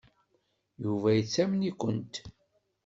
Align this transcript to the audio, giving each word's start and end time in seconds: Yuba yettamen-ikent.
Yuba 0.83 1.09
yettamen-ikent. 1.13 2.13